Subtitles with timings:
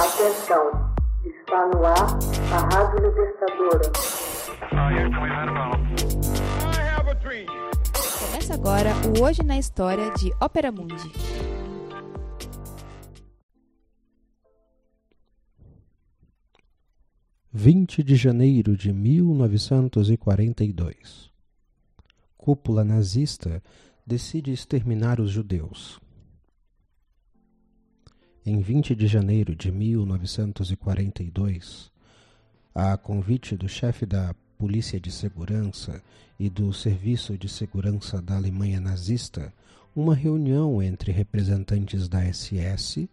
[0.00, 0.94] Atenção,
[1.26, 2.18] está no ar
[2.54, 3.92] a Rádio Libertadora.
[8.18, 11.12] Começa agora o Hoje na História de Ópera Mundi.
[17.52, 21.30] Vinte de janeiro de mil novecentos e quarenta e dois.
[22.38, 23.62] Cúpula nazista
[24.06, 26.00] decide exterminar os judeus.
[28.44, 31.90] Em 20 de janeiro de 1942,
[32.74, 36.02] a convite do chefe da Polícia de Segurança
[36.38, 39.52] e do Serviço de Segurança da Alemanha nazista,
[39.94, 43.06] uma reunião entre representantes da SS,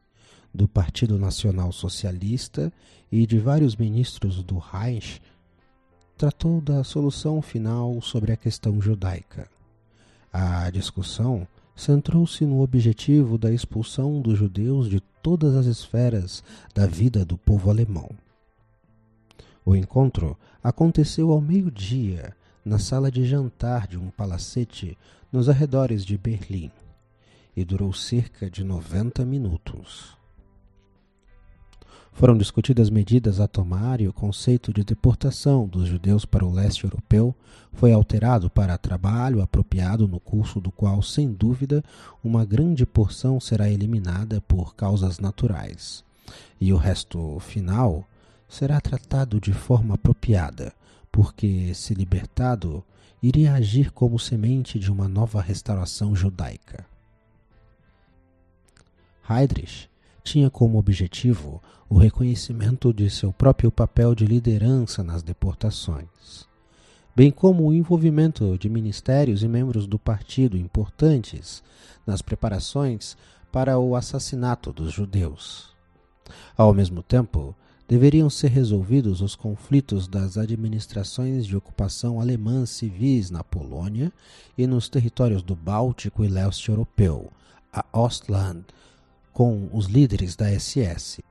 [0.53, 2.71] do Partido Nacional Socialista
[3.11, 5.19] e de vários ministros do Reich
[6.17, 9.49] tratou da solução final sobre a questão judaica.
[10.31, 11.45] A discussão
[11.77, 17.69] centrou-se no objetivo da expulsão dos judeus de todas as esferas da vida do povo
[17.69, 18.09] alemão.
[19.63, 22.35] O encontro aconteceu ao meio-dia
[22.65, 24.97] na sala de jantar de um palacete
[25.31, 26.71] nos arredores de Berlim
[27.55, 30.17] e durou cerca de 90 minutos.
[32.17, 36.83] Foram discutidas medidas a tomar e o conceito de deportação dos judeus para o leste
[36.83, 37.33] europeu
[37.73, 41.83] foi alterado para trabalho apropriado no curso do qual, sem dúvida,
[42.23, 46.03] uma grande porção será eliminada por causas naturais,
[46.59, 48.03] e o resto final
[48.49, 50.73] será tratado de forma apropriada,
[51.11, 52.83] porque, se libertado,
[53.21, 56.83] iria agir como semente de uma nova restauração judaica.
[59.29, 59.87] Heydrich
[60.27, 66.45] tinha como objetivo o reconhecimento de seu próprio papel de liderança nas deportações,
[67.15, 71.63] bem como o envolvimento de ministérios e membros do partido importantes
[72.05, 73.15] nas preparações
[73.53, 75.69] para o assassinato dos judeus.
[76.57, 77.55] Ao mesmo tempo,
[77.87, 84.11] deveriam ser resolvidos os conflitos das administrações de ocupação alemãs civis na Polônia
[84.57, 87.31] e nos territórios do Báltico e leste europeu,
[87.71, 88.65] a Ostland,
[89.37, 91.23] com os líderes da SS.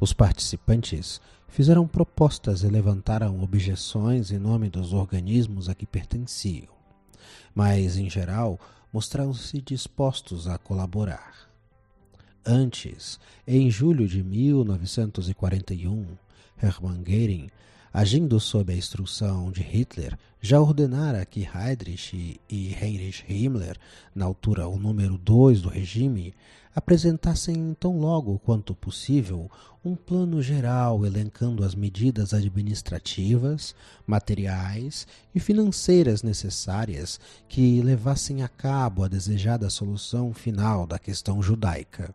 [0.00, 6.74] Os participantes fizeram propostas e levantaram objeções em nome dos organismos a que pertenciam,
[7.54, 8.58] mas, em geral,
[8.92, 11.48] mostraram-se dispostos a colaborar.
[12.44, 16.06] Antes, em julho de 1941,
[16.60, 17.48] Hermann Goering,
[17.94, 23.78] agindo sob a instrução de Hitler, já ordenara que Heydrich e Heinrich Himmler,
[24.12, 26.34] na altura o número dois do regime,
[26.74, 29.48] apresentassem tão logo quanto possível
[29.84, 39.04] um plano geral elencando as medidas administrativas, materiais e financeiras necessárias que levassem a cabo
[39.04, 42.12] a desejada solução final da questão judaica.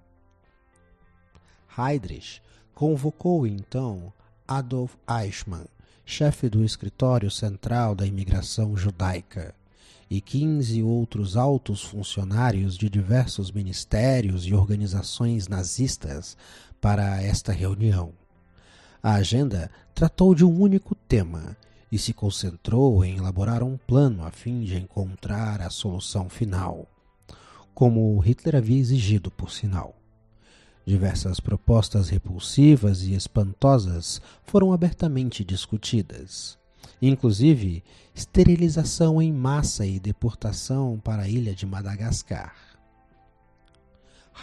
[1.78, 2.42] Heydrich
[2.76, 4.12] convocou então
[4.52, 5.66] Adolf Eichmann,
[6.04, 9.54] chefe do escritório central da imigração judaica,
[10.10, 16.36] e quinze outros altos funcionários de diversos ministérios e organizações nazistas
[16.82, 18.12] para esta reunião.
[19.04, 21.56] A agenda tratou de um único tema
[21.92, 26.88] e se concentrou em elaborar um plano a fim de encontrar a solução final,
[27.76, 29.99] como Hitler havia exigido, por sinal.
[30.90, 36.58] Diversas propostas repulsivas e espantosas foram abertamente discutidas
[37.00, 37.84] inclusive
[38.16, 42.56] esterilização em massa e deportação para a ilha de Madagascar.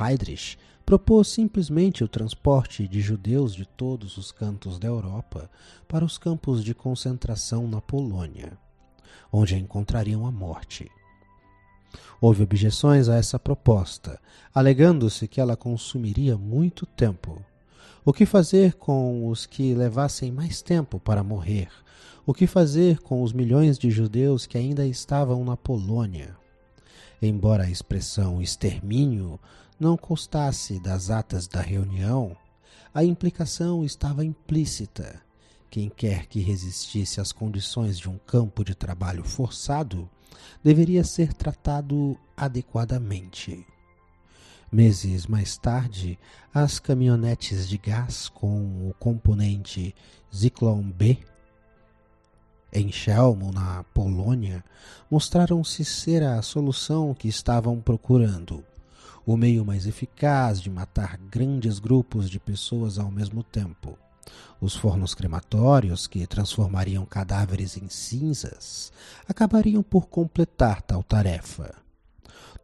[0.00, 5.50] Heydrich propôs simplesmente o transporte de judeus de todos os cantos da Europa
[5.88, 8.56] para os campos de concentração na Polônia,
[9.32, 10.88] onde encontrariam a morte.
[12.20, 14.18] Houve objeções a essa proposta,
[14.54, 17.44] alegando-se que ela consumiria muito tempo.
[18.04, 21.68] O que fazer com os que levassem mais tempo para morrer,
[22.24, 26.36] o que fazer com os milhões de judeus que ainda estavam na Polônia?
[27.20, 29.38] Embora a expressão extermínio
[29.78, 32.36] não constasse das atas da reunião,
[32.94, 35.20] a implicação estava implícita.
[35.68, 40.08] Quem quer que resistisse às condições de um campo de trabalho forçado
[40.62, 43.66] deveria ser tratado adequadamente.
[44.70, 46.18] Meses mais tarde,
[46.52, 49.94] as caminhonetes de gás com o componente
[50.34, 51.18] Zyklon B
[52.72, 54.62] em Chelmo, na Polônia,
[55.10, 58.62] mostraram-se ser a solução que estavam procurando.
[59.24, 63.98] O meio mais eficaz de matar grandes grupos de pessoas ao mesmo tempo.
[64.60, 68.92] Os fornos crematórios, que transformariam cadáveres em cinzas,
[69.28, 71.74] acabariam por completar tal tarefa.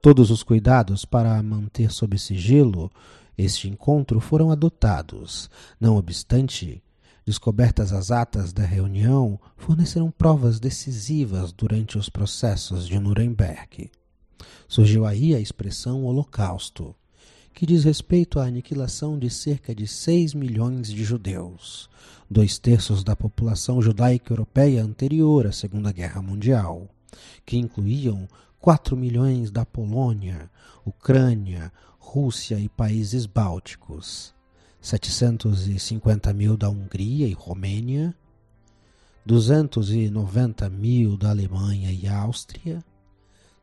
[0.01, 2.91] Todos os cuidados para manter sob sigilo
[3.37, 5.49] este encontro foram adotados.
[5.81, 6.83] Não obstante,
[7.25, 13.91] descobertas as atas da reunião forneceram provas decisivas durante os processos de Nuremberg.
[14.69, 16.95] Surgiu aí a expressão Holocausto,
[17.55, 21.89] que diz respeito à aniquilação de cerca de 6 milhões de judeus,
[22.31, 26.89] dois terços da população judaica europeia anterior à Segunda Guerra Mundial,
[27.45, 28.27] que incluíam
[28.59, 30.51] 4 milhões da Polônia,
[30.85, 34.35] Ucrânia, Rússia e países bálticos,
[34.81, 38.15] 750 mil da Hungria e Romênia,
[39.25, 42.85] 290 mil da Alemanha e Áustria,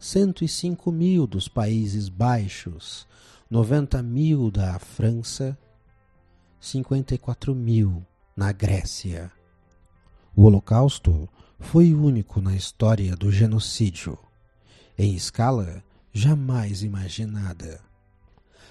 [0.02, 3.06] 105 mil dos Países Baixos,
[3.52, 5.58] 90 mil da França,
[6.58, 9.30] 54 mil na Grécia.
[10.34, 11.28] O Holocausto
[11.60, 14.18] foi único na história do genocídio,
[14.98, 17.82] em escala jamais imaginada.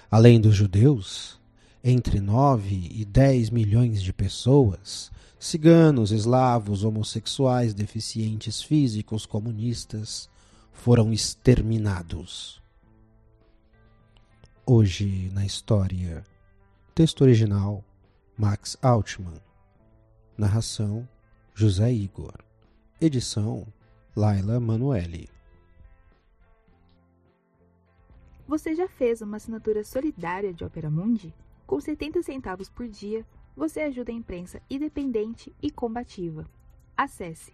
[0.09, 1.39] Além dos judeus,
[1.83, 10.27] entre 9 e 10 milhões de pessoas, ciganos, eslavos, homossexuais, deficientes físicos, comunistas,
[10.71, 12.61] foram exterminados.
[14.65, 16.23] Hoje na história.
[16.93, 17.83] Texto original
[18.37, 19.41] Max Altman.
[20.37, 21.07] Narração
[21.53, 22.33] José Igor.
[23.01, 23.67] Edição
[24.15, 25.29] Laila Manuelle.
[28.47, 31.33] Você já fez uma assinatura solidária de Opera Mundi?
[31.67, 33.25] Com 70 centavos por dia,
[33.55, 36.49] você ajuda a imprensa independente e combativa.
[36.97, 37.53] Acesse